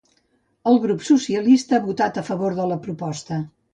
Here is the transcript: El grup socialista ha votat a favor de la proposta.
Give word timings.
El 0.69 0.77
grup 0.85 1.03
socialista 1.09 1.77
ha 1.79 1.83
votat 1.91 2.17
a 2.17 2.25
favor 2.31 2.59
de 2.61 2.67
la 2.73 2.79
proposta. 2.87 3.43